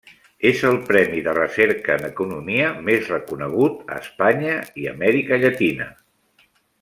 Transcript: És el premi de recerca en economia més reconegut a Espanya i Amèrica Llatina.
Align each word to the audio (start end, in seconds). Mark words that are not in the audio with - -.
És 0.51 0.61
el 0.69 0.77
premi 0.85 1.19
de 1.27 1.35
recerca 1.37 1.97
en 1.99 2.07
economia 2.07 2.71
més 2.89 3.11
reconegut 3.15 3.93
a 3.97 4.01
Espanya 4.07 4.57
i 4.85 4.89
Amèrica 4.97 5.39
Llatina. 5.45 5.91